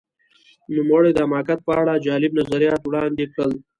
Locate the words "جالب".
2.05-2.31